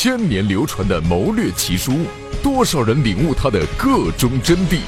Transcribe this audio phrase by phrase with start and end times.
[0.00, 2.06] 千年流传的谋略奇书，
[2.40, 4.78] 多少人领悟它的各中真谛？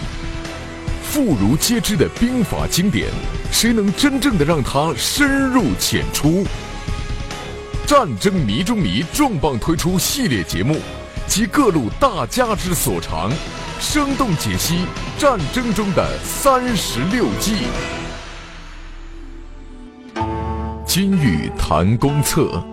[1.02, 3.08] 妇孺皆知的兵法经典，
[3.50, 6.46] 谁能真正的让它深入浅出？
[7.88, 10.76] 战争迷中迷重磅推出系列节目，
[11.26, 13.32] 集各路大家之所长，
[13.80, 14.84] 生动解析
[15.18, 17.56] 战争中的三十六计。
[20.86, 22.64] 金玉谈公策，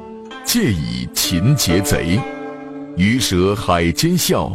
[0.47, 2.17] 借以擒劫贼；
[2.95, 4.49] 鱼蛇海间笑，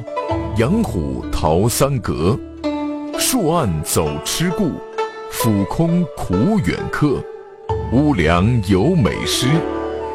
[0.57, 2.35] 养虎逃三阁。
[3.19, 4.73] 树暗走痴故，
[5.31, 7.23] 俯空苦远客。
[7.93, 9.49] 乌梁有美诗。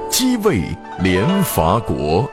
[0.10, 0.64] 鸡卫
[1.04, 2.28] 连伐国，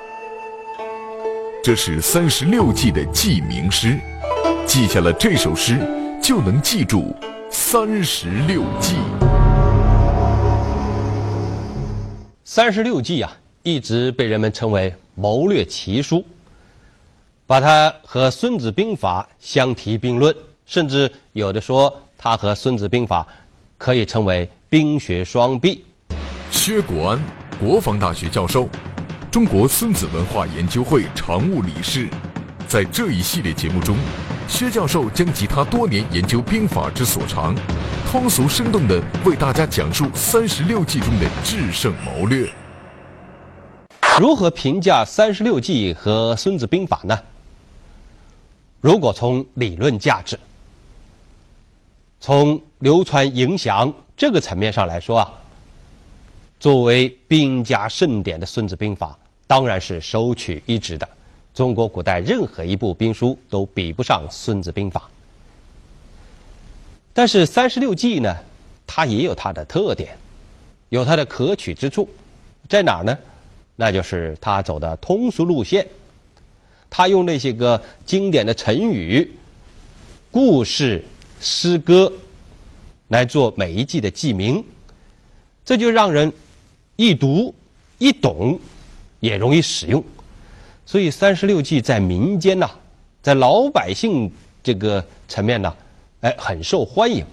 [1.62, 3.94] 这是三十六计的记名诗。
[4.64, 5.78] 记下了这首诗，
[6.18, 7.14] 就能记住
[7.50, 8.96] 三十六计。
[12.46, 16.22] 三十六计啊，一直被人们称为谋略奇书，
[17.46, 20.34] 把它和《孙子兵法》相提并论，
[20.66, 23.22] 甚至有的说它和《孙子兵法》
[23.78, 25.82] 可以称为兵学双璧。
[26.50, 27.20] 薛国安。
[27.58, 28.68] 国防大学教授，
[29.30, 32.08] 中国孙子文化研究会常务理事，
[32.66, 33.96] 在这一系列节目中，
[34.48, 37.54] 薛教授将集他多年研究兵法之所长，
[38.10, 42.48] 通俗生动地为大家讲述三十六计中的制胜谋略。
[44.18, 47.18] 如何评价三十六计和孙子兵法呢？
[48.80, 50.38] 如果从理论价值、
[52.20, 55.32] 从流传影响这个层面上来说啊。
[56.60, 59.08] 作为兵家盛典的《孙子兵法》，
[59.46, 61.06] 当然是首屈一指的。
[61.54, 65.00] 中国古代任何一部兵书都比不上《孙子兵法》。
[67.12, 68.36] 但是三十六计呢，
[68.86, 70.18] 它也有它的特点，
[70.88, 72.08] 有它的可取之处，
[72.68, 73.16] 在哪儿呢？
[73.76, 75.86] 那就是它走的通俗路线，
[76.90, 79.32] 它用那些个经典的成语、
[80.30, 81.04] 故事、
[81.40, 82.12] 诗歌
[83.08, 84.64] 来做每一计的记名，
[85.64, 86.32] 这就让人。
[86.96, 87.52] 易读、
[87.98, 88.56] 易懂，
[89.18, 90.04] 也容易使用，
[90.86, 92.70] 所以三十六计在民间呐，
[93.22, 94.30] 在老百姓
[94.62, 95.74] 这个层面呢，
[96.20, 97.24] 哎，很受欢迎。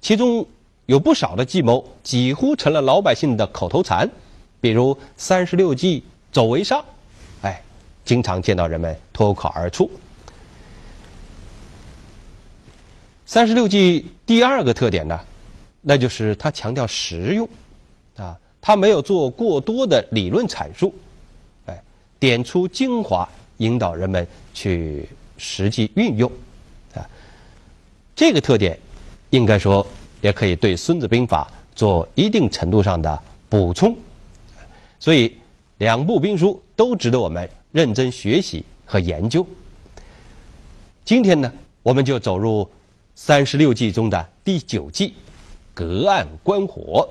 [0.00, 0.46] 其中
[0.86, 4.08] 有不少的计谋几乎成了老百姓的口头禅，
[4.60, 6.84] 比如“三十六计，走为上”，
[7.42, 7.62] 哎，
[8.04, 9.90] 经常见到人们脱口而出。
[13.24, 15.18] 三十六计第二个特点呢，
[15.80, 17.48] 那就是它强调实用，
[18.16, 18.36] 啊。
[18.64, 20.94] 他没有做过多的理论阐述，
[22.22, 24.24] 点出精华，引导人们
[24.54, 26.30] 去实际运用，
[26.94, 27.02] 啊，
[28.14, 28.78] 这个特点，
[29.30, 29.84] 应该说
[30.20, 33.96] 也可以对《孙子兵法》做一定程度上的补充，
[35.00, 35.36] 所以
[35.78, 39.44] 两部兵书都值得我们认真学习和研究。
[41.04, 42.70] 今天呢，我们就走入
[43.16, 45.14] 三十六计中的第九计——
[45.74, 47.08] 隔岸观火。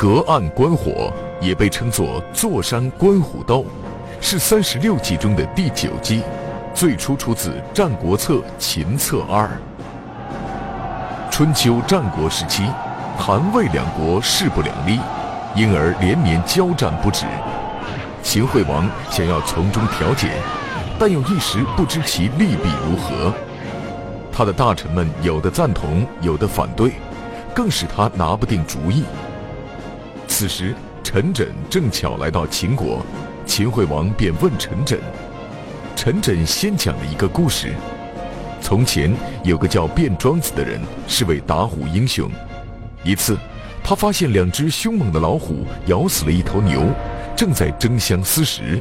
[0.00, 1.12] 隔岸观火
[1.42, 3.66] 也被称作坐山观虎斗，
[4.18, 6.22] 是三十六计中的第九计，
[6.72, 9.46] 最初出自《战国策·秦策二》。
[11.30, 12.64] 春秋战国时期，
[13.18, 14.98] 韩魏两国势不两立，
[15.54, 17.26] 因而连年交战不止。
[18.22, 20.30] 秦惠王想要从中调解，
[20.98, 23.34] 但又一时不知其利弊如何。
[24.32, 26.92] 他的大臣们有的赞同，有的反对，
[27.54, 29.04] 更使他拿不定主意。
[30.30, 33.04] 此时，陈轸正巧来到秦国，
[33.44, 34.96] 秦惠王便问陈轸。
[35.96, 37.74] 陈轸先讲了一个故事：
[38.60, 42.30] 从前有个叫卞庄子的人，是位打虎英雄。
[43.02, 43.36] 一次，
[43.82, 46.80] 他发现两只凶猛的老虎咬死了一头牛，
[47.36, 48.80] 正在争相撕食。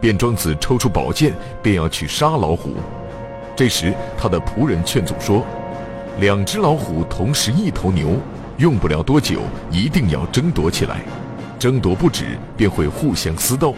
[0.00, 1.32] 卞庄子抽出宝剑，
[1.62, 2.74] 便要去杀老虎。
[3.54, 5.46] 这时，他的仆人劝阻说
[6.18, 8.16] ：“两只老虎同时一头牛。”
[8.58, 11.02] 用不了多久，一定要争夺起来，
[11.58, 13.74] 争夺不止，便会互相厮斗，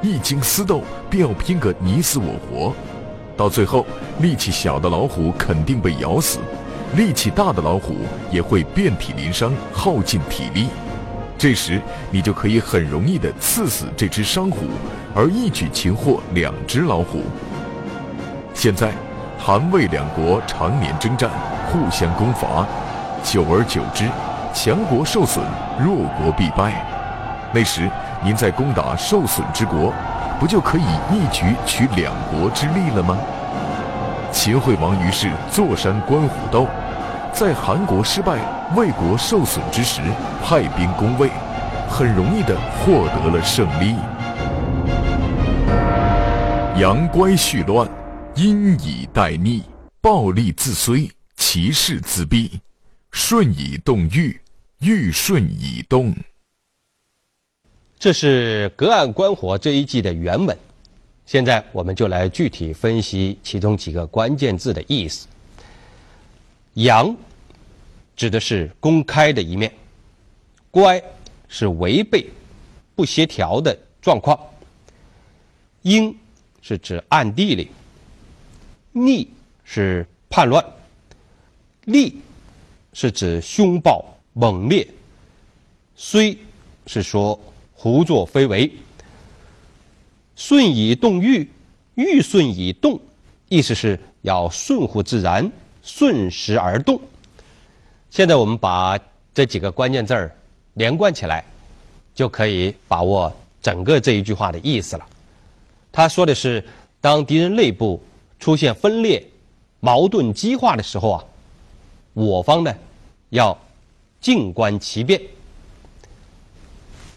[0.00, 2.74] 一经厮斗，便要拼个你死我活，
[3.36, 3.86] 到最后，
[4.20, 6.40] 力气小的老虎肯定被咬死，
[6.96, 10.66] 力气大的老虎也会遍体鳞伤，耗尽体力。
[11.38, 14.66] 这时，你就可以很容易地刺死这只伤虎，
[15.14, 17.22] 而一举擒获两只老虎。
[18.52, 18.92] 现在，
[19.38, 21.30] 韩魏两国常年征战，
[21.70, 22.66] 互相攻伐。
[23.22, 24.08] 久而久之，
[24.52, 25.44] 强国受损，
[25.78, 26.72] 弱国必败。
[27.52, 27.88] 那时，
[28.22, 29.92] 您在攻打受损之国，
[30.40, 33.16] 不就可以一举取两国之利了吗？
[34.30, 36.66] 秦惠王于是坐山观虎斗，
[37.32, 38.38] 在韩国失败、
[38.74, 40.00] 魏国受损之时，
[40.42, 41.30] 派兵攻魏，
[41.88, 43.94] 很容易的获得了胜利。
[46.80, 47.86] 阳乖续乱，
[48.34, 49.62] 阴以待逆，
[50.00, 52.50] 暴力自衰，其势自毙。
[53.12, 54.40] 顺以动欲，
[54.80, 56.14] 欲顺以动。
[57.98, 60.58] 这是《隔岸观火》这一季的原文。
[61.24, 65.28] 现在我们就来具体分析其中几个关键字的意思。
[66.74, 67.14] 阳
[68.16, 69.72] 指的是公开的一面，
[70.70, 71.00] 乖
[71.48, 72.28] 是违背、
[72.96, 74.38] 不协调的状况，
[75.82, 76.18] 阴
[76.60, 77.70] 是指暗地里，
[78.90, 79.30] 逆
[79.64, 80.64] 是叛乱，
[81.84, 82.20] 利
[82.92, 84.86] 是指凶暴猛烈，
[85.94, 86.36] 虽
[86.86, 87.38] 是说
[87.72, 88.70] 胡作非为。
[90.34, 91.48] 顺以动欲，
[91.94, 92.98] 欲顺以动，
[93.48, 95.50] 意思是要顺乎自然，
[95.82, 97.00] 顺时而动。
[98.10, 98.98] 现在我们把
[99.34, 100.34] 这几个关键字儿
[100.74, 101.44] 连贯起来，
[102.14, 105.06] 就可以把握整个这一句话的意思了。
[105.92, 106.64] 他说的是，
[107.00, 108.02] 当敌人内部
[108.40, 109.24] 出现分裂、
[109.80, 111.24] 矛盾激化的时候啊，
[112.12, 112.74] 我方呢
[113.30, 113.56] 要
[114.20, 115.20] 静观其变，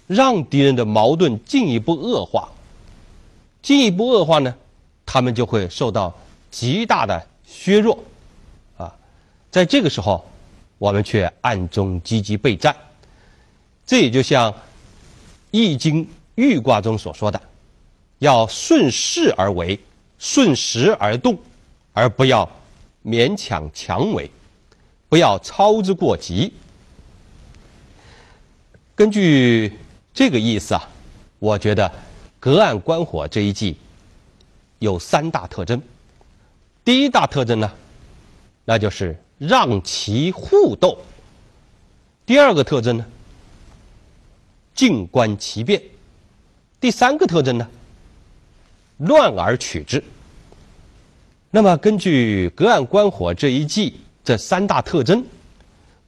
[0.08, 2.50] 让敌人的矛盾进一步恶化。
[3.62, 4.56] 进一步恶化呢，
[5.06, 6.14] 他们就会受到
[6.52, 7.98] 极大的削弱，
[8.78, 8.96] 啊，
[9.50, 10.24] 在这个时候，
[10.78, 12.76] 我们却暗中积极备战。
[13.86, 14.52] 这也就像
[15.52, 16.06] 《易经》
[16.36, 17.42] 豫卦中所说的，
[18.20, 19.80] 要顺势而为，
[20.20, 21.38] 顺时而动，
[21.94, 22.48] 而不要
[23.04, 24.30] 勉强强为，
[25.10, 26.54] 不要操之过急。
[28.96, 29.74] 根据
[30.14, 30.90] 这个意思啊，
[31.40, 31.92] 我觉得。
[32.38, 33.76] 隔岸观火这一季
[34.78, 35.82] 有三大特征。
[36.84, 37.72] 第一大特征呢，
[38.64, 40.96] 那就是让其互斗；
[42.24, 43.06] 第二个特征呢，
[44.76, 45.82] 静观其变；
[46.80, 47.68] 第三个特征呢，
[48.98, 50.04] 乱而取之。
[51.50, 55.24] 那么，根据隔岸观火这一季这三大特征，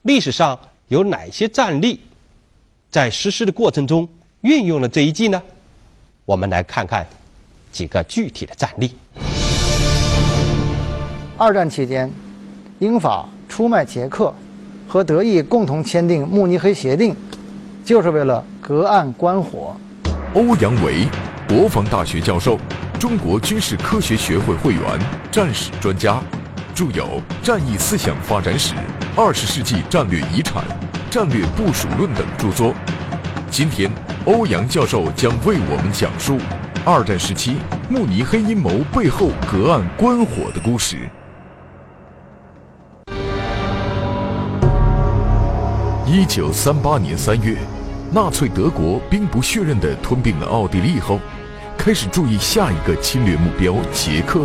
[0.01, 2.01] 历史上有哪些战例
[2.89, 4.09] 在实施的过程中
[4.41, 5.39] 运用了这一计呢？
[6.25, 7.05] 我们来看看
[7.71, 8.95] 几个具体的战例。
[11.37, 12.11] 二战期间，
[12.79, 14.33] 英法出卖捷克，
[14.87, 17.13] 和德意共同签订《慕尼黑协定》，
[17.85, 19.77] 就是为了隔岸观火。
[20.33, 21.05] 欧阳维，
[21.47, 22.57] 国防大学教授，
[22.99, 24.81] 中国军事科学学会会员，
[25.31, 26.19] 战史专家，
[26.77, 28.75] 著有《战役思想发展史》
[29.15, 30.63] 《二十世纪战略遗产》
[31.09, 32.71] 《战略部署论》等著作。
[33.49, 33.89] 今天。
[34.25, 36.37] 欧阳教授将为我们讲述
[36.83, 37.55] 二战时期
[37.89, 40.97] 慕尼黑阴谋背后隔岸观火的故事。
[46.05, 47.57] 一九三八年三月，
[48.11, 51.19] 纳粹德国兵不血刃地吞并了奥地利后，
[51.77, 54.41] 开始注意下一个侵略目标——捷克。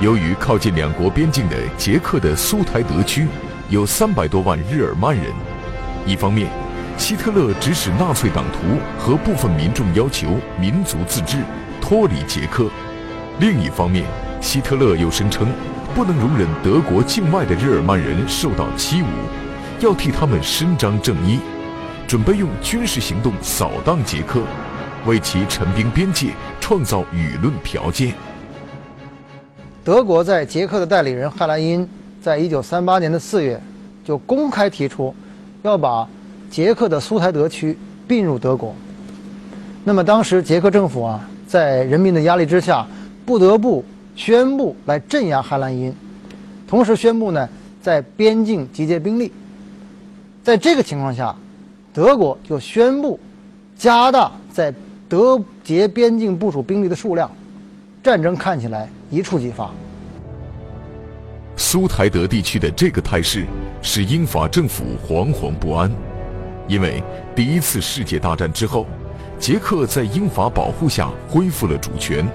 [0.00, 3.26] 由于靠近两国边境的捷克的苏台德区
[3.68, 5.26] 有三百多万日耳曼人，
[6.06, 6.48] 一方面。
[6.96, 11.38] 希特勒指使纳粹党徒和部分民众要求民族自治，
[11.80, 12.70] 脱离捷克。
[13.38, 14.04] 另一方面，
[14.40, 15.48] 希特勒又声称
[15.94, 19.06] 不能容忍德国境外的日耳曼人受到欺侮，
[19.80, 21.40] 要替他们伸张正义，
[22.06, 24.42] 准备用军事行动扫荡捷克，
[25.06, 26.28] 为其陈兵边界
[26.58, 28.14] 创造舆论条件。
[29.84, 31.88] 德国在捷克的代理人汉兰因，
[32.22, 33.60] 在一九三八年的四月，
[34.04, 35.14] 就公开提出
[35.62, 36.08] 要把。
[36.50, 38.74] 捷克的苏台德区并入德国，
[39.84, 42.84] 那么当时捷克政府啊，在人民的压力之下，
[43.24, 43.84] 不得不
[44.16, 45.94] 宣布来镇压汉兰因，
[46.66, 47.48] 同时宣布呢，
[47.80, 49.30] 在边境集结兵力。
[50.42, 51.32] 在这个情况下，
[51.94, 53.16] 德国就宣布
[53.78, 54.74] 加大在
[55.08, 57.30] 德捷边境部署兵力的数量，
[58.02, 59.70] 战争看起来一触即发。
[61.56, 63.44] 苏台德地区的这个态势
[63.82, 65.90] 使英法政府惶惶不安。
[66.66, 67.02] 因为
[67.34, 68.86] 第一次世界大战之后，
[69.38, 72.26] 捷克在英法保护下恢复了主权，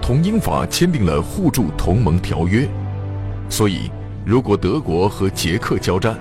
[0.00, 2.68] 同英法签订了互助同盟条约，
[3.48, 3.90] 所以
[4.24, 6.16] 如果德国和捷克交战，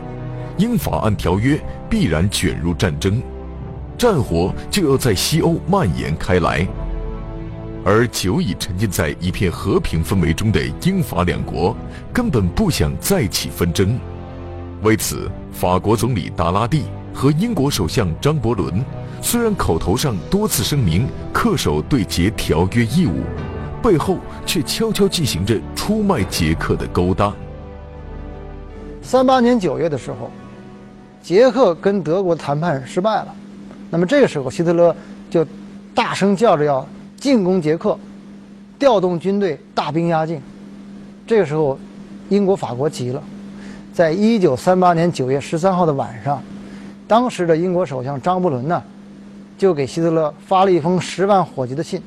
[0.58, 3.22] 英法按条约必然卷入战争，
[3.98, 6.65] 战火就要在西欧蔓延开来，
[7.86, 11.75] 而久已沉浸在一片和平氛围中的英法两国
[12.13, 13.98] 根本不想再起纷争，
[14.83, 16.83] 为此，法国总理达拉蒂。
[17.12, 18.81] 和英国首相张伯伦
[19.21, 23.24] 虽然口头上多次声明恪守对捷条约义务，
[23.81, 27.36] 背后却悄悄进行着出卖捷克的勾当。
[29.01, 30.31] 三八年九月的时候，
[31.21, 33.36] 捷克跟德国谈判失败了，
[33.89, 34.95] 那么这个时候希特勒
[35.29, 35.45] 就
[35.93, 36.88] 大声叫着要
[37.19, 37.97] 进攻捷克，
[38.79, 40.41] 调动军队大兵压境。
[41.27, 41.77] 这个时候，
[42.29, 43.21] 英国、法国急了，
[43.93, 46.41] 在一九三八年九月十三号的晚上，
[47.07, 48.81] 当时的英国首相张伯伦呢，
[49.57, 52.01] 就给希特勒发了一封十万火急的信，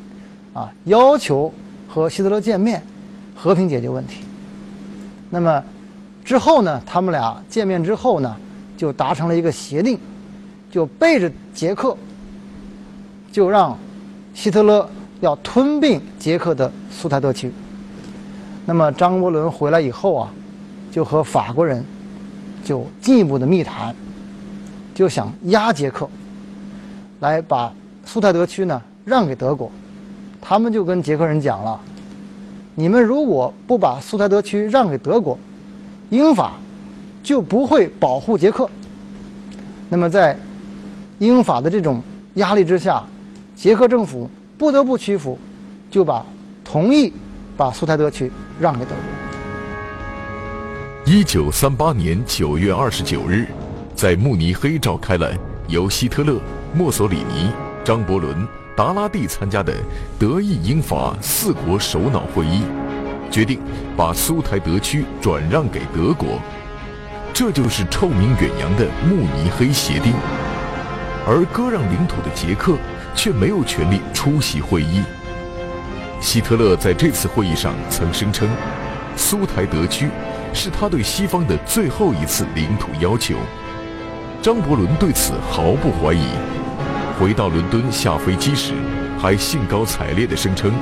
[0.53, 1.53] 啊，要求
[1.89, 2.83] 和希特勒见面，
[3.35, 4.23] 和平解决问题。
[5.31, 5.63] 那么
[6.25, 8.37] 之后呢，他们俩见面之后呢，
[8.77, 9.99] 就达成了一个协定，
[10.71, 11.97] 就背着捷克，
[13.31, 13.77] 就让
[14.35, 14.89] 希特勒
[15.23, 17.51] 要吞并捷克的苏台德区。
[18.67, 20.29] 那么张伯伦回来以后啊，
[20.91, 21.85] 就和法国人
[22.65, 23.95] 就进一步的密谈，
[24.93, 26.09] 就想压捷克，
[27.21, 27.73] 来把
[28.05, 29.71] 苏台德区呢让给德国。
[30.41, 31.81] 他们就跟捷克人讲了：
[32.75, 35.39] 你们如果不把苏台德区让给德国，
[36.11, 36.55] 英法
[37.23, 38.69] 就不会保护捷克。
[39.89, 40.37] 那么在
[41.21, 42.03] 英法的这种
[42.35, 43.05] 压力之下，
[43.55, 44.29] 捷克政府
[44.63, 45.37] 不得不屈服，
[45.91, 46.25] 就把
[46.63, 47.13] 同意
[47.57, 48.97] 把苏台德区让给德国。
[51.05, 53.49] 一九三八年九月二十九日，
[53.97, 55.33] 在慕尼黑召开了
[55.67, 56.41] 由希特勒、
[56.73, 57.51] 墨索里尼、
[57.83, 59.75] 张伯伦、达拉蒂参加的
[60.17, 62.63] 德意英法四国首脑会议，
[63.33, 63.59] 决定
[63.97, 66.39] 把苏台德区转让给德国，
[67.35, 70.13] 这就是臭名远扬的慕尼黑协定。
[71.27, 72.77] 而割让领土的捷克
[73.15, 75.03] 却没有权利出席会议。
[76.21, 78.49] 希特勒在这次会议上曾声称，
[79.17, 80.09] 苏台德区
[80.55, 83.37] 是他对西方的最后一次领土要求。
[84.41, 86.27] 张伯伦对此毫不怀疑，
[87.19, 88.73] 回到伦敦下飞机时，
[89.19, 90.73] 还兴高采烈地声称，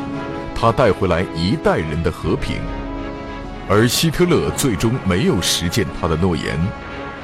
[0.54, 2.56] 他带回来一代人的和平。
[3.68, 6.58] 而希特勒最终没有实践他的诺言，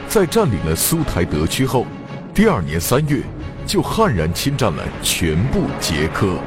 [0.09, 1.87] 在占领了苏台德区后，
[2.33, 3.23] 第二年三月
[3.67, 6.39] 就悍然侵占了全部捷克。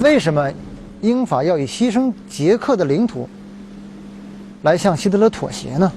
[0.00, 0.50] 为什么
[1.00, 3.28] 英法要以牺牲捷克的领土
[4.62, 5.90] 来向希特勒妥协呢？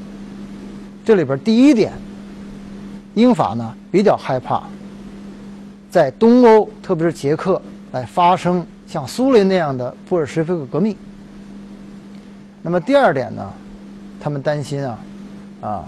[1.03, 1.93] 这里边第一点，
[3.13, 4.63] 英法呢比较害怕
[5.89, 7.61] 在东欧，特别是捷克
[7.91, 10.95] 来发生像苏联那样的布尔什维克革命。
[12.65, 13.47] 那么第二点呢，
[14.19, 14.99] 他们担心啊，
[15.61, 15.85] 啊，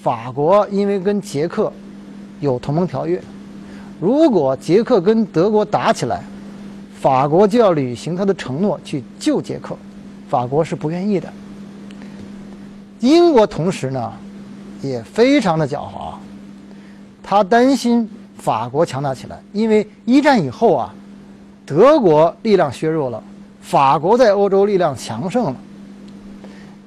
[0.00, 1.70] 法国因为跟捷克
[2.40, 3.22] 有同盟条约，
[4.00, 6.22] 如果捷克跟德国打起来。
[7.00, 9.76] 法国就要履行他的承诺去救捷克，
[10.28, 11.32] 法国是不愿意的。
[12.98, 14.12] 英国同时呢，
[14.82, 16.14] 也非常的狡猾，
[17.22, 20.92] 他担心法国强大起来，因为一战以后啊，
[21.64, 23.22] 德国力量削弱了，
[23.60, 25.56] 法国在欧洲力量强盛了。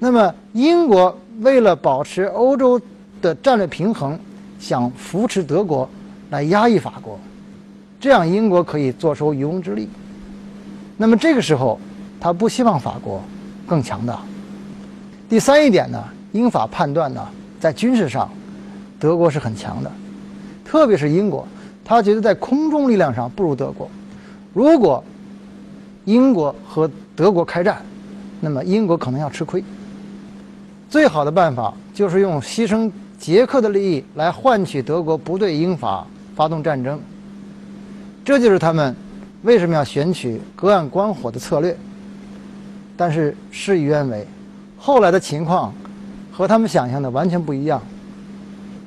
[0.04, 2.82] 那么英国为了保持欧洲
[3.22, 4.20] 的战略平衡，
[4.60, 5.88] 想扶持德国
[6.32, 7.20] 来压抑法国，
[8.00, 9.88] 这样英国可以坐收渔翁之利。
[10.98, 11.80] 那么这个时候，
[12.20, 13.22] 他不希望法国
[13.68, 14.22] 更强大。
[15.30, 17.24] 第三一点呢，英法判断呢，
[17.60, 18.28] 在军事上，
[19.00, 19.92] 德国是很强的，
[20.66, 21.48] 特别是英国，
[21.86, 23.88] 他觉得在空中力量上不如德国。
[24.52, 25.04] 如果
[26.06, 27.80] 英国和德国开战，
[28.40, 29.64] 那么英国可能要吃亏。
[30.92, 36.06] 最好的办法就是用牺牲捷克的利益来换取德国不对英法
[36.36, 37.00] 发动战争。
[38.26, 38.94] 这就是他们。
[39.44, 41.76] 为什么要选取隔岸观火的策略？
[42.96, 44.28] 但是事与愿违，
[44.78, 45.74] 后来的情况
[46.32, 47.82] 和他们想象的完全不一样。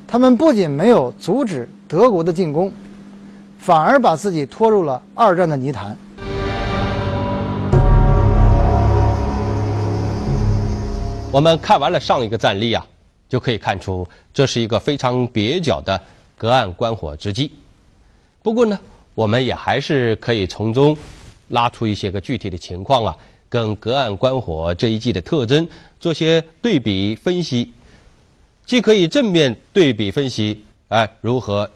[0.07, 2.71] 他们不仅没有阻止德国的进攻，
[3.59, 5.97] 反而把自己拖入了二战的泥潭。
[11.35, 12.87] 我们看完了上一个战例啊，
[13.29, 16.01] 就可以看出这是一个非常蹩脚的
[16.39, 17.51] 隔岸观火之计。
[18.41, 18.79] 不过呢。
[19.17, 20.97] 我们也还是可以从中
[21.47, 23.17] 拉出一些个具体的情况啊，
[23.49, 25.69] 跟隔岸观火这一季的特征
[26.01, 27.73] 做些对比分析，
[28.67, 31.71] 既可以正面对比分析，哎，如何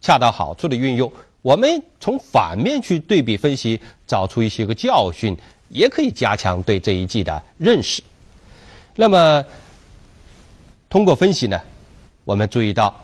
[0.00, 1.08] 恰到好处的运用；
[1.42, 5.36] 我们从反面去对比分析，找出一些个教训，
[5.68, 8.02] 也可以加强对这一季的认识。
[8.94, 9.44] 那么，
[10.88, 11.60] 通过分析呢，
[12.24, 12.94] 我们注意到，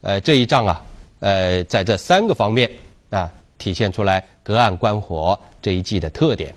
[0.00, 0.84] 呃，这一仗啊，
[1.20, 2.70] 呃，在这三个方面。
[3.10, 6.54] 啊，体现出来隔岸观火这一季的特点。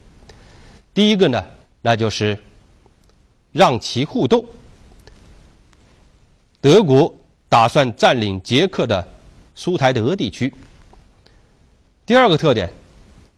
[0.93, 1.41] 第一个呢，
[1.81, 2.37] 那就是
[3.53, 4.43] 让其互动。
[6.59, 7.15] 德国
[7.47, 9.07] 打算占领捷克的
[9.55, 10.53] 苏台德地区。
[12.05, 12.69] 第二个特点，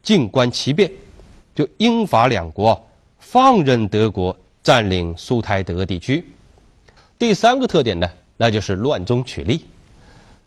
[0.01, 0.91] 静观其变，
[1.53, 2.89] 就英法两国
[3.19, 6.25] 放任德国占领苏台德地区。
[7.19, 9.65] 第三个特点呢，那就是乱中取利。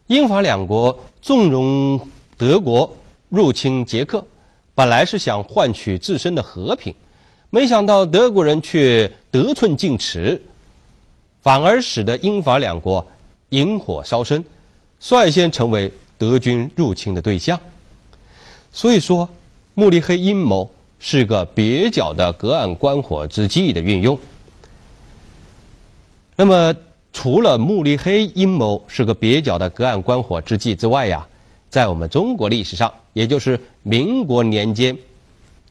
[0.07, 2.01] 英法两国纵容
[2.37, 2.97] 德国
[3.29, 4.25] 入侵捷克，
[4.75, 6.95] 本来是想换取自身的和平，
[7.51, 10.41] 没想到德国人却得寸进尺，
[11.43, 13.07] 反而使得英法两国
[13.51, 14.45] 引火烧身，
[15.01, 17.59] 率先成为德军入侵的对象。
[18.73, 19.29] 所以说，
[19.75, 24.19] 慕尼黑阴谋是个蹩脚的隔岸观火之计的运用。
[26.37, 26.75] 那么。
[27.13, 31.27] 除了慕尼黑阴谋是个蹩脚的隔岸观火之计之外呀，
[31.71, 34.95] 在我们中国历史上，也就是民国年间，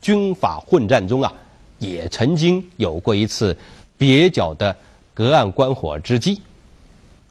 [0.02, 1.32] 军阀混战中啊，
[1.78, 3.56] 也曾经有过一次
[4.00, 4.76] 蹩脚的
[5.14, 6.42] 隔岸观火之计。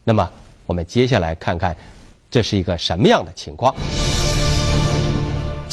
[0.05, 0.31] 那么，
[0.65, 1.77] 我们接下来看看，
[2.31, 3.75] 这是一个什么样的情况？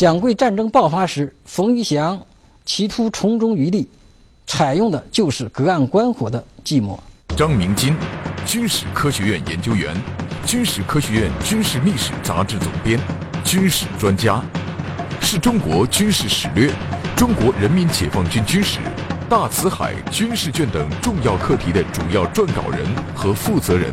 [0.01, 2.20] 蒋桂战争爆发时，冯玉祥
[2.65, 3.88] 企图从中渔利，
[4.48, 7.00] 采用的就是隔岸观火的计谋。
[7.38, 7.96] 张明金。
[8.43, 9.96] 军事科学院研究员，
[10.43, 13.00] 军事科学院军事历史杂志总编，
[13.46, 14.43] 军事专家，
[15.22, 16.74] 是中国军事史略、
[17.15, 18.79] 中国人民解放军军史、
[19.31, 22.85] 大辞海军事卷等重要课题的主要撰稿人
[23.15, 23.89] 和负责人。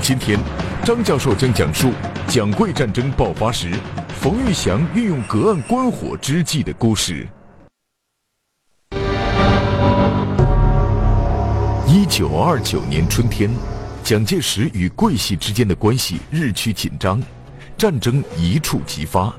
[0.00, 0.40] 今天，
[0.82, 1.92] 张教授将讲述
[2.26, 3.70] 蒋桂战争爆发时，
[4.18, 7.28] 冯玉祥运用隔岸观火之计的故事。
[11.86, 13.50] 一九二九年春天。
[14.02, 17.22] 蒋介石与桂系之间的关系日趋紧张，
[17.76, 19.30] 战争一触即发。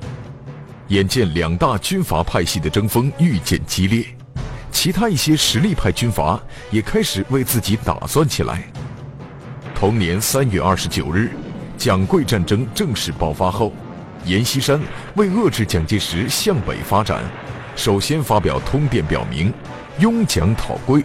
[0.86, 4.06] 眼见两大军阀派系的争锋愈见激烈，
[4.72, 8.64] 其他一些实力派军阀也开始为自己打算起来。
[9.74, 11.30] 同年三月二十九日，
[11.78, 13.72] 蒋桂战争正式爆发后，
[14.24, 14.80] 阎锡山
[15.14, 17.22] 为遏制蒋介石向北发展，
[17.76, 19.52] 首先发表通电表明，
[19.98, 21.04] 拥蒋讨桂。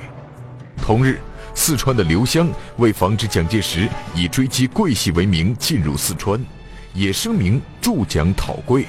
[0.81, 1.19] 同日。
[1.59, 6.39] 四川的刘湘为防止蒋介石以追击桂系为名进入四川，
[6.93, 8.85] 也声明助蒋讨桂，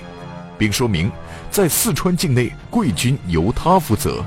[0.59, 1.11] 并说明
[1.51, 4.23] 在四川境内桂军由他负责。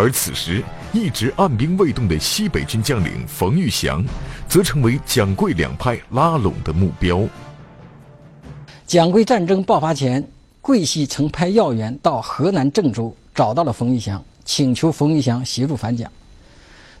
[0.00, 4.02] 而此时一直按兵未动的西北军将领冯玉祥，
[4.48, 7.20] 则成为蒋桂两派拉拢的目标。
[8.86, 10.26] 蒋桂战争爆发前，
[10.62, 16.10] 桂系曾派要员到河南郑州找到了冯玉祥，请求冯玉祥协助反蒋。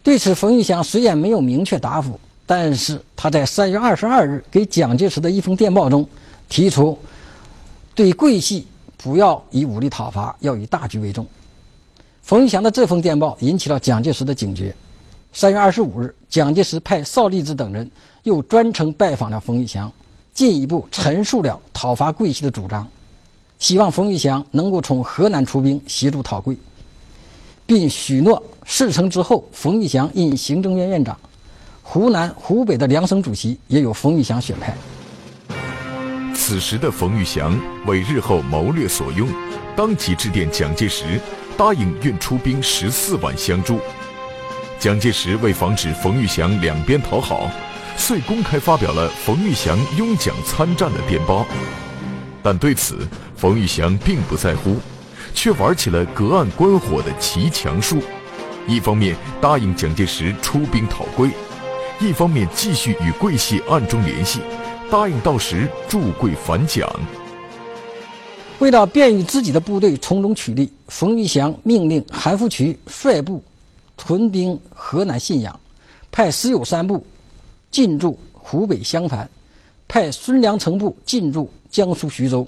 [0.02, 6.06] 对此，冯玉祥虽然没有明确答复，但是他在三月二十二日给蒋介石的一封电报中，
[6.50, 6.98] 提出
[7.94, 8.66] 对桂系
[8.98, 11.26] 不要以武力讨伐，要以大局为重。
[12.22, 14.74] 冯玉祥的这封电报引起了蒋介石的警觉。
[15.32, 17.88] 三月二十五日，蒋介石派邵力子等人
[18.24, 19.90] 又专程拜访了冯玉祥，
[20.34, 22.86] 进一步陈述了讨伐桂系的主张，
[23.58, 26.56] 希望冯玉祥能够从河南出兵协助讨桂。
[27.66, 31.16] 并许诺事成之后，冯玉祥任行政院院长，
[31.82, 34.76] 湖南、湖北的两省主席也由冯玉祥选派。
[36.34, 37.56] 此时的冯玉祥
[37.86, 39.28] 为日后谋略所用，
[39.76, 41.20] 当即致电蒋介石，
[41.56, 43.80] 答应愿出兵十四万相助。
[44.78, 47.50] 蒋介石为防止冯玉祥两边讨好，
[47.96, 51.46] 遂公开发表了冯玉祥拥蒋参战的电报。
[52.42, 54.76] 但对此，冯玉祥并不在乎。
[55.32, 58.02] 却玩起了隔岸观火的骑墙术，
[58.66, 61.30] 一方面答应蒋介石出兵讨桂，
[62.00, 64.40] 一方面继续与桂系暗中联系，
[64.90, 66.84] 答应到时助桂反蒋。
[68.60, 73.42] 为了便于自己的部队从中取利，冯玉祥命令韩复渠率部
[73.96, 75.58] 屯兵河南信阳，
[76.12, 77.02] 派石友三部
[77.70, 79.26] 进驻湖北襄樊，
[79.88, 82.46] 派孙良诚部进驻江苏徐州。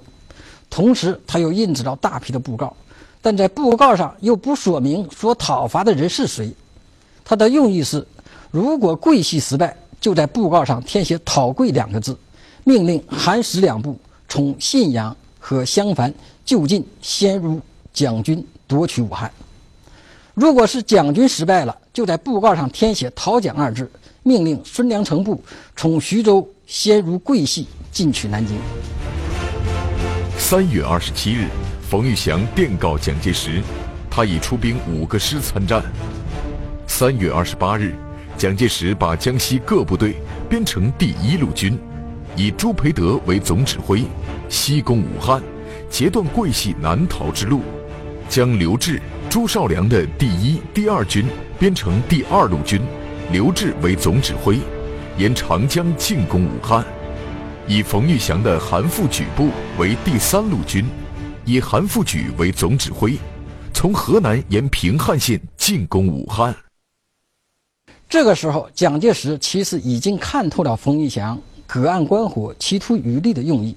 [0.69, 2.77] 同时，他又印制了大批的布告，
[3.23, 6.53] 但在布告上又不说明所讨伐的人是谁。
[7.25, 8.07] 他的用意是，
[8.51, 12.15] 如果桂系失败，就在布告上填写“讨桂”两个字，
[12.65, 13.99] 命令韩石两部
[14.29, 17.61] 从信阳和襄樊就近先入
[17.93, 19.29] 蒋军夺取武汉。
[20.35, 23.91] 如果是蒋军失败了，就在布告上填写“讨蒋”二字，
[24.23, 25.43] 命令孙良诚部
[25.77, 28.57] 从徐州先入桂系进取南京。
[30.39, 31.49] 三月二十七日，
[31.91, 33.61] 冯玉祥电告蒋介石，
[34.09, 35.83] 他已出兵五个师参战。
[36.87, 37.95] 三月二十八日，
[38.39, 40.15] 蒋介石把江西各部队
[40.49, 41.77] 编成第一路军，
[42.37, 44.03] 以朱培德为总指挥，
[44.49, 45.43] 西攻武汉，
[45.91, 47.61] 截断桂系南逃之路；
[48.29, 51.27] 将刘峙、朱绍良的第一、第二军
[51.59, 52.81] 编成第二路军，
[53.31, 54.59] 刘峙为总指挥，
[55.19, 56.85] 沿长江进攻武汉。
[57.69, 60.85] 以冯玉祥的韩复榘部为第三路军，
[61.45, 63.17] 以韩复榘为总指挥，
[63.75, 66.55] 从河南沿平汉线进攻武汉。
[68.09, 71.39] 这个时候，蒋介石其实已经看透了冯玉祥
[71.73, 73.75] 隔岸观火、企图渔利的用意，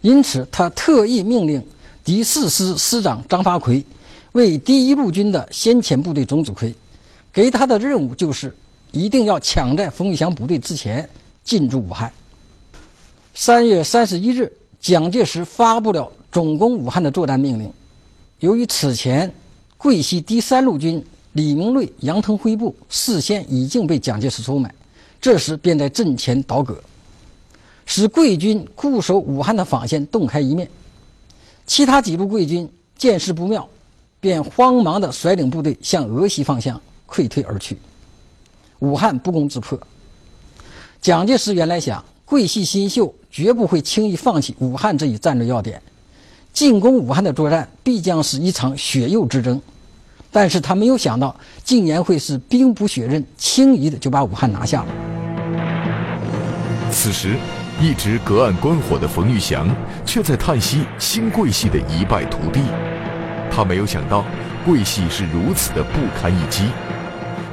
[0.00, 1.60] 因此他特意命令
[2.04, 3.84] 第四师师长张发奎
[4.30, 6.72] 为第一路军的先遣部队总指挥，
[7.32, 8.54] 给他的任务就是
[8.92, 11.08] 一定要抢在冯玉祥部队之前
[11.42, 12.12] 进驻武汉。
[13.34, 17.68] 三月三十一日，蒋介石发布了总攻武汉的作战命令。
[18.38, 19.28] 由于此前
[19.76, 24.72] 桂系第三路军李明瑞、杨腾辉部事先已经被蒋介石收买，
[25.20, 26.80] 这时便在阵前倒戈，
[27.94, 30.66] 使贵军固守武汉的防线洞开一面。
[31.66, 33.68] 其他几路贵军见势不妙，
[34.18, 37.76] 便慌忙地率领部队向俄西方向溃退而去。
[38.78, 39.78] 武汉不攻自破。
[41.02, 43.14] 蒋介石原来想，桂系新秀。
[43.30, 45.80] 绝不会轻易放弃武汉这一战略要点，
[46.52, 49.58] 进攻武汉的作战必将是一场血肉之争，
[50.30, 54.88] 但是他没有想到，竟然会是兵不血刃，轻易的就把武汉拿下了。
[56.90, 57.38] 此时，
[57.82, 59.66] 一直隔岸观火的冯玉祥
[60.06, 62.60] 却在叹息新桂系的一败涂地，
[63.50, 64.24] 他没有想到
[64.64, 66.66] 桂系是如此的不堪一击。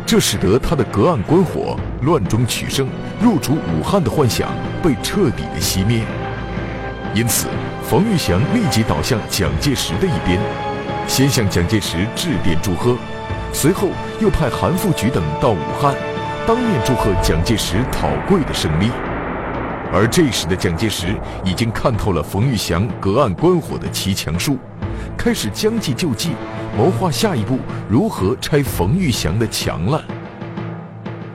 [0.05, 2.87] 这使得他的隔岸观火、乱中取胜、
[3.19, 4.49] 入主武汉的幻想
[4.83, 6.03] 被彻底的熄灭。
[7.15, 7.47] 因此，
[7.81, 10.39] 冯玉祥立即倒向蒋介石的一边，
[11.07, 12.95] 先向蒋介石致电祝贺，
[13.51, 13.87] 随后
[14.19, 15.95] 又派韩复榘等到武汉，
[16.45, 18.91] 当面祝贺蒋介石讨桂的胜利。
[19.91, 24.57] 而这时的蒋介石已经看透了冯玉祥隔岸观火的骑墙术，
[25.17, 26.31] 开始将计就计。
[26.77, 30.01] 谋划下一步如何拆冯玉祥的墙了。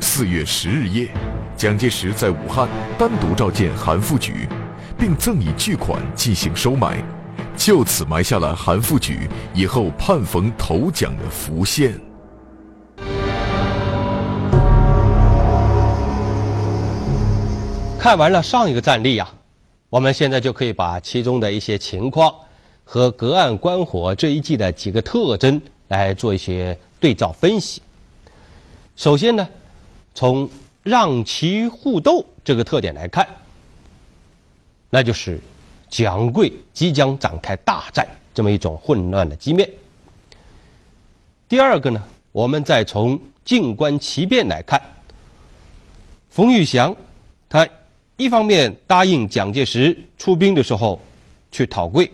[0.00, 1.08] 四月十日夜，
[1.56, 4.48] 蒋介石在武汉单独召见韩复榘，
[4.96, 7.02] 并赠以巨款进行收买，
[7.56, 12.03] 就此埋下了韩复榘以后叛冯投蒋的伏线。
[18.04, 19.26] 看完了上一个战例呀，
[19.88, 22.34] 我们现在就可以把其中的一些情况。
[22.84, 27.80] 和隔岸观火这一季的几个特征来做一些对照分析。
[28.94, 29.48] 首先呢，
[30.14, 30.46] 从
[30.82, 33.26] 让其互斗这个特点来看，
[34.90, 35.40] 那就是
[35.88, 39.66] 蒋桂即将展开大战这么一种混乱的局面。
[41.48, 44.78] 第二个呢，我们再从静观其变来看，
[46.28, 46.94] 冯玉祥
[48.16, 51.00] 一方面答应蒋介石出兵的时候
[51.50, 52.10] 去讨桂。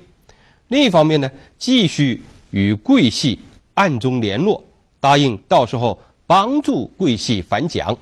[0.68, 3.38] 另一方面呢，继续与桂系
[3.74, 4.62] 暗中联络，
[4.98, 7.96] 答应到时候帮助桂系反蒋。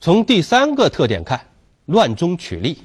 [0.00, 1.40] 从第三个特点看，
[1.86, 2.78] 乱中取利，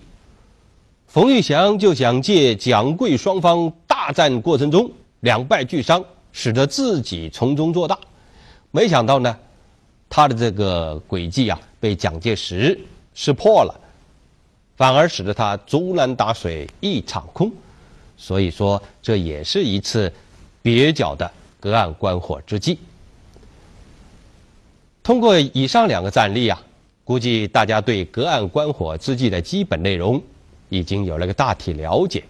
[1.05, 7.99] 冯玉祥就想借蒋桂双方大战过程中两败俱伤，使得自己从中做大。
[8.71, 9.37] 没想到呢，
[10.09, 12.79] 他的这个诡计啊，被蒋介石
[13.13, 13.79] 识破了，
[14.79, 17.51] 反而使得他竹篮打水一场空。
[18.15, 20.09] 所以说，这也是一次
[20.63, 22.79] 蹩脚的隔岸观火之计。
[25.03, 26.61] 通过以上两个战例啊，
[27.03, 30.21] 估计大家对隔岸观火之计的基本内容
[30.69, 32.23] 已经有了个大体了解。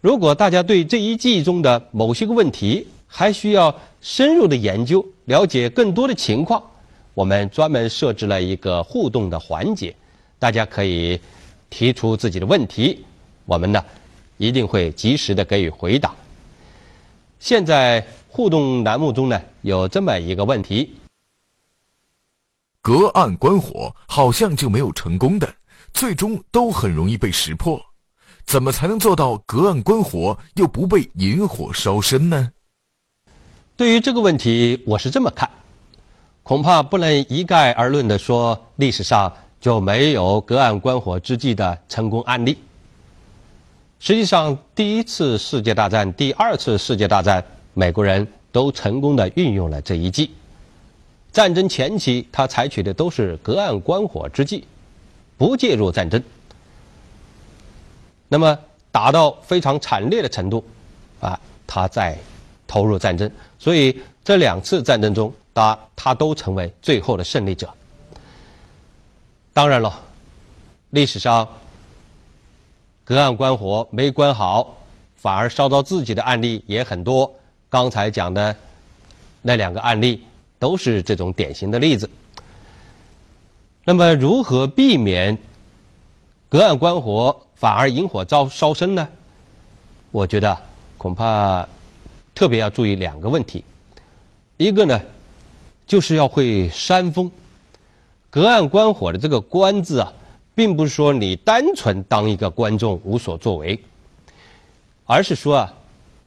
[0.00, 6.62] 如果大家对这一计中的某些个问题还需要深入的研究，了解更多的情况，
[7.12, 9.92] 我们专门设置了一个互动的环节，
[10.38, 11.20] 大家可以
[11.70, 13.04] 提出自己的问题，
[13.44, 13.84] 我们呢。
[14.40, 16.14] 一定会及时的给予回答。
[17.40, 20.94] 现在互动栏目中呢，有这么一个问题：
[22.80, 25.52] 隔岸观火好像就没有成功的，
[25.92, 27.80] 最终都很容易被识破。
[28.44, 32.52] 怎么才能做到隔岸观火又不被引火烧身呢？
[33.76, 35.50] 对于这个问题，我是这么看：
[36.44, 42.56] 恐怕不能一概而论的说，历史上就没有隔岸观火之计的成功案例。
[44.00, 47.44] 实际上，第一次世界大战、第二次世界大战，
[47.74, 50.30] 美国人都成功的运用了这一计。
[51.32, 54.64] 战争前期，他采取的都是隔岸观火之计，
[55.36, 56.22] 不介入战争。
[58.28, 58.56] 那么，
[58.92, 60.64] 打到非常惨烈的程度，
[61.20, 62.16] 啊，他再
[62.66, 63.28] 投入战争。
[63.58, 67.68] 所以，这两次战争中，他他都成为最后的胜利者。
[69.58, 69.92] 当然了，
[70.90, 71.48] 历史上。
[73.04, 74.76] 隔岸观火没观好，
[75.16, 77.34] 反而烧到自己的案例也很多。
[77.68, 78.54] 刚才讲的
[79.42, 80.22] 那两个案例
[80.60, 82.08] 都是这种典型的例子。
[83.84, 85.36] 那么，如何避免
[86.48, 89.08] 隔岸观火反而引火烧烧身呢？
[90.12, 90.56] 我觉得
[90.96, 91.68] 恐怕
[92.32, 93.64] 特别要注意两个问题，
[94.56, 95.00] 一个呢
[95.84, 97.28] 就是要会煽风。
[98.30, 100.12] 隔岸观火的这个“观”字啊，
[100.54, 103.80] 并不是说你单纯当一个观众无所作为，
[105.06, 105.74] 而是说啊，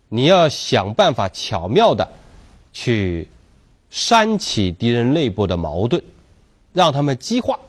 [0.10, 2.08] 你要想办法巧妙的
[2.74, 3.28] 去
[3.92, 6.02] 煽起敌人内部的矛盾，
[6.74, 7.60] 让他们激化，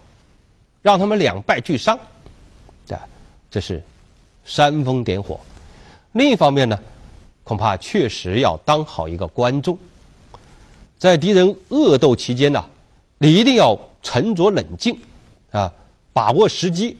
[0.81, 1.99] 让他们两败俱伤，
[2.87, 2.97] 对，
[3.51, 3.83] 这是
[4.47, 5.38] 煽风点火。
[6.12, 6.79] 另一方面呢，
[7.45, 9.79] 恐怕确实要当好一个观众，
[10.97, 12.64] 在敌人恶斗期间呢，
[13.18, 13.79] 你一定要。
[14.02, 14.98] 沉着冷静，
[15.52, 15.72] 啊，
[16.12, 16.96] 把握时机，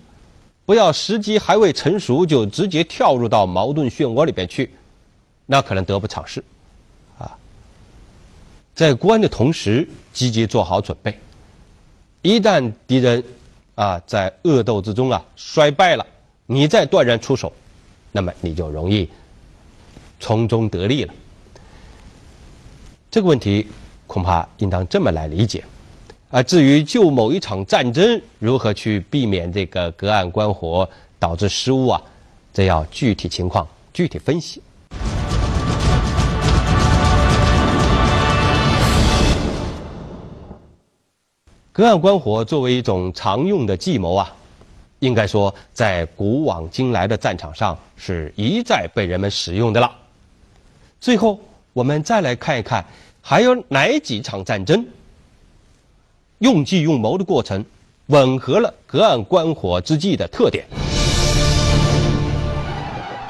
[0.65, 4.73] 不要时机还未成熟就直接跳入到矛盾漩涡里边去，
[5.47, 6.43] 那可能得不偿失，
[7.19, 7.37] 啊，
[8.75, 11.19] 在观的同时积极做好准备，
[12.23, 13.23] 一旦敌人
[13.75, 16.07] 啊在恶斗之中啊衰败了，
[16.47, 17.53] 你再断然出手，
[18.13, 19.09] 那么你就容易
[20.21, 21.13] 从中得利了。
[23.11, 23.67] 这个问题
[24.07, 25.65] 恐怕应当这么来理解。
[26.33, 32.03] 啊，至于就某一场战争如何去避免这个隔岸观火导致失误啊，
[32.55, 34.63] 这要具体情况具体分析。
[41.71, 44.35] 隔岸观火作为一种常用的计谋啊，
[45.01, 49.93] 应该说在古往今来的战场上是一再被人们使用的了。
[50.99, 51.39] 最后，
[51.75, 52.83] 我们再来看一看，
[53.21, 54.83] 还有哪几场战争？
[56.43, 57.65] 用计用谋的过程，
[58.07, 60.67] 吻合了隔岸观火之计的特点。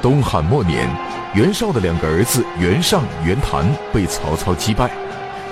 [0.01, 0.89] 东汉末年，
[1.35, 4.91] 袁绍的两个儿子袁尚、袁谭被曹操击败，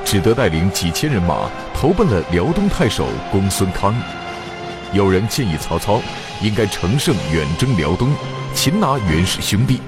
[0.07, 3.94] 只得带领几千人马投奔了辽东太守公孙康。
[4.94, 6.01] 有人建议曹操
[6.40, 8.11] 应该乘胜远征辽东，
[8.55, 9.83] 擒拿袁氏兄弟，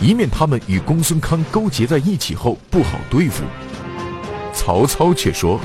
[0.00, 3.42] 以免他们与公孙康勾结在一起后不好对付。
[4.52, 5.58] 曹操却说。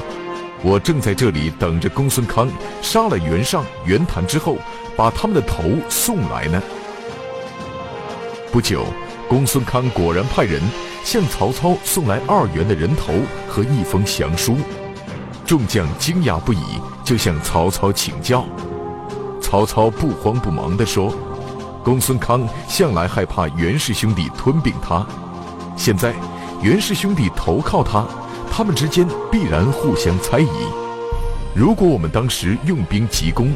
[0.63, 2.47] 我正在这里等着公孙康
[2.83, 4.57] 杀了袁尚、袁谭之后，
[4.95, 6.61] 把他们的头送来呢。
[8.51, 8.85] 不久，
[9.27, 10.61] 公孙康果然派人
[11.03, 13.11] 向曹操送来二袁的人头
[13.47, 14.55] 和一封降书。
[15.45, 18.45] 众将惊讶不已，就向曹操请教。
[19.41, 21.11] 曹操不慌不忙地说
[21.83, 25.05] ：“公孙康向来害怕袁氏兄弟吞并他，
[25.75, 26.13] 现在
[26.61, 28.05] 袁氏兄弟投靠他。”
[28.53, 30.49] 他们之间必然互相猜疑。
[31.55, 33.53] 如果我们当时用兵急攻，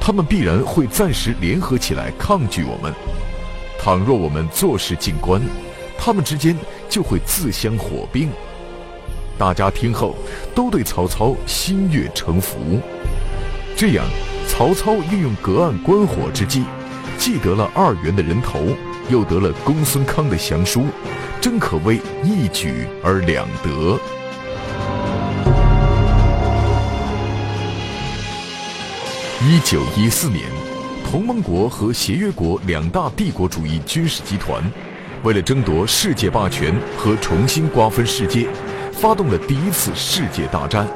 [0.00, 2.90] 他们必然会暂时联合起来抗拒我们；
[3.78, 5.40] 倘若我们坐视静观，
[5.98, 6.56] 他们之间
[6.88, 8.30] 就会自相火并。
[9.36, 10.16] 大家听后
[10.54, 12.80] 都对曹操心悦诚服。
[13.76, 14.06] 这样，
[14.48, 16.64] 曹操运用隔岸观火之计，
[17.18, 18.60] 既得了二袁的人头，
[19.10, 20.86] 又得了公孙康的降书，
[21.38, 23.97] 真可谓一举而两得。
[29.40, 30.46] 一九一四年，
[31.08, 34.60] 同盟国和协约国两大帝国主义军事集团，
[35.22, 38.48] 为了争夺世界霸权和重新瓜分世界，
[38.92, 40.88] 发动了第一次世界大战。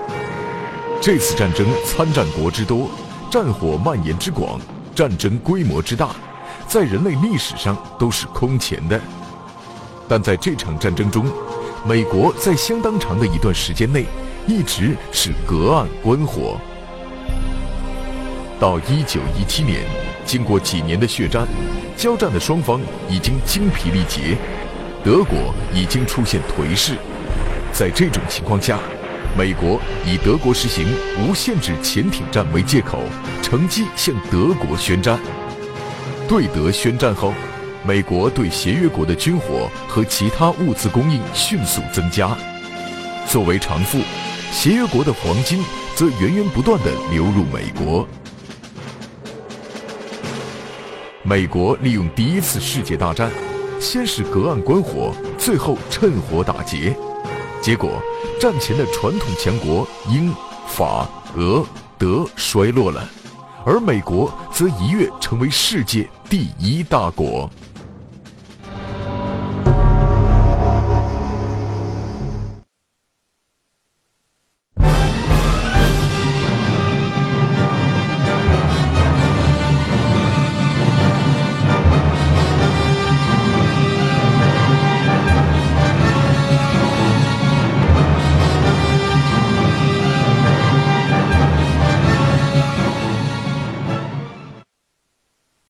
[1.00, 2.90] 这次战争参战国之多，
[3.31, 4.61] 战火蔓延之广，
[4.92, 6.09] 战争规模之大，
[6.66, 9.00] 在人类历史上都是空前的。
[10.09, 11.24] 但在这场战争中，
[11.87, 14.05] 美国在相当长的一段时间内，
[14.48, 16.61] 一直是隔岸观火。
[18.62, 19.81] 到一九一七年，
[20.25, 21.44] 经过几年的血战，
[21.96, 24.38] 交战的双方已经精疲力竭，
[25.03, 26.96] 德国已经出现颓势。
[27.72, 28.79] 在这种情况下，
[29.37, 30.87] 美国以德国实行
[31.18, 33.01] 无限制潜艇战为借口，
[33.42, 35.18] 乘机向德国宣战。
[36.29, 37.35] 对德宣战后，
[37.85, 42.31] 美国对协约国的军火和其他物资供应迅速增加。
[43.27, 43.98] 作为偿付，
[44.53, 45.64] 协约国的黄金
[45.96, 48.07] 则源源不断地流入美国。
[51.24, 53.30] 美国利用第一次世界大战，
[53.80, 56.96] 先是隔岸观火，最后趁火打劫，
[57.61, 58.02] 结果
[58.40, 60.35] 战前的传统强国英、
[60.66, 61.64] 法、俄、
[61.96, 63.08] 德衰落了，
[63.64, 67.48] 而美国则一跃成为世界第一大国。